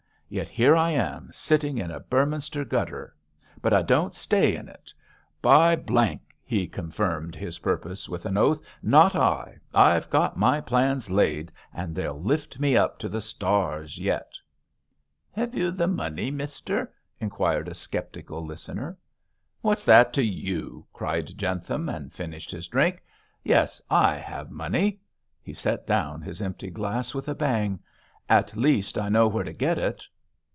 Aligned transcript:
Yet 0.33 0.47
here 0.47 0.77
I 0.77 0.91
am, 0.91 1.27
sitting 1.33 1.77
in 1.77 1.91
a 1.91 1.99
Beorminster 1.99 2.63
gutter, 2.63 3.13
but 3.61 3.73
I 3.73 3.81
don't 3.81 4.15
stay 4.15 4.55
in 4.55 4.69
it. 4.69 4.93
By,' 5.41 5.75
he 6.45 6.67
confirmed 6.69 7.35
his 7.35 7.59
purpose 7.59 8.07
with 8.07 8.25
an 8.25 8.37
oath, 8.37 8.61
'not 8.81 9.13
I. 9.13 9.57
I've 9.73 10.09
got 10.09 10.37
my 10.39 10.61
plans 10.61 11.09
laid, 11.11 11.51
and 11.73 11.93
they'll 11.93 12.17
lift 12.17 12.59
me 12.61 12.77
up 12.77 12.97
to 12.99 13.09
the 13.09 13.19
stars 13.19 13.97
yet.' 13.97 14.37
'Hev 15.33 15.53
you 15.53 15.69
the 15.69 15.89
money, 15.89 16.31
mister?' 16.31 16.93
inquired 17.19 17.67
a 17.67 17.73
sceptical 17.73 18.45
listener. 18.45 18.97
'What's 19.59 19.83
that 19.83 20.13
to 20.13 20.23
you?' 20.23 20.85
cried 20.93 21.37
Jentham, 21.37 21.89
and 21.89 22.13
finished 22.13 22.51
his 22.51 22.69
drink. 22.69 23.03
'Yes, 23.43 23.81
I 23.89 24.15
have 24.15 24.49
money!' 24.49 25.01
He 25.41 25.53
set 25.53 25.85
down 25.85 26.21
his 26.21 26.41
empty 26.41 26.69
glass 26.69 27.13
with 27.13 27.27
a 27.27 27.35
bang. 27.35 27.81
'At 28.29 28.55
least 28.55 28.97
I 28.97 29.09
know 29.09 29.27
where 29.27 29.43
to 29.43 29.51
get 29.51 29.77
it. 29.77 30.07